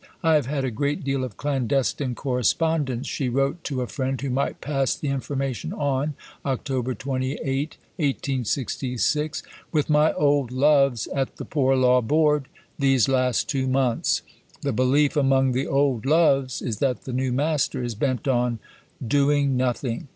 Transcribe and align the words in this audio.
"I 0.23 0.33
have 0.33 0.47
had 0.47 0.65
a 0.65 0.71
great 0.71 1.03
deal 1.03 1.23
of 1.23 1.37
clandestine 1.37 2.15
correspondence," 2.15 3.05
she 3.05 3.29
wrote 3.29 3.63
to 3.65 3.81
a 3.83 3.87
friend 3.87 4.19
who 4.19 4.31
might 4.31 4.59
pass 4.59 4.95
the 4.95 5.09
information 5.09 5.73
on 5.73 6.15
(Oct. 6.43 6.97
28, 6.97 7.77
1866), 7.97 9.43
"with 9.71 9.91
my 9.91 10.11
old 10.13 10.51
loves 10.51 11.05
at 11.13 11.35
the 11.35 11.45
Poor 11.45 11.75
Law 11.75 12.01
Board 12.01 12.47
these 12.79 13.07
last 13.07 13.47
two 13.47 13.67
months. 13.67 14.23
The 14.61 14.73
belief 14.73 15.15
among 15.15 15.51
the 15.51 15.67
old 15.67 16.07
loves 16.07 16.63
is 16.63 16.79
that 16.79 17.03
the 17.03 17.13
new 17.13 17.31
master 17.31 17.83
is 17.83 17.93
bent 17.93 18.27
on 18.27 18.57
doing 19.07 19.55
nothing. 19.55 20.07